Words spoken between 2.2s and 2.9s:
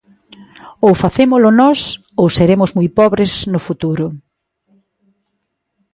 ou seremos moi